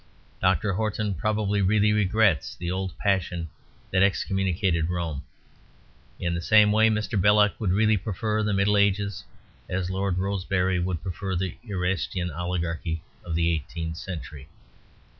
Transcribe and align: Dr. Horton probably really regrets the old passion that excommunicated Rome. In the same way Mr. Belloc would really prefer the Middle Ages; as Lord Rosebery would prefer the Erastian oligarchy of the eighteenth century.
Dr. 0.41 0.73
Horton 0.73 1.13
probably 1.13 1.61
really 1.61 1.93
regrets 1.93 2.55
the 2.55 2.71
old 2.71 2.97
passion 2.97 3.49
that 3.91 4.01
excommunicated 4.01 4.89
Rome. 4.89 5.21
In 6.19 6.33
the 6.33 6.41
same 6.41 6.71
way 6.71 6.89
Mr. 6.89 7.21
Belloc 7.21 7.59
would 7.59 7.69
really 7.71 7.97
prefer 7.97 8.41
the 8.41 8.51
Middle 8.51 8.77
Ages; 8.77 9.23
as 9.69 9.91
Lord 9.91 10.17
Rosebery 10.17 10.79
would 10.79 11.03
prefer 11.03 11.35
the 11.35 11.55
Erastian 11.65 12.31
oligarchy 12.31 13.03
of 13.23 13.35
the 13.35 13.49
eighteenth 13.51 13.97
century. 13.97 14.47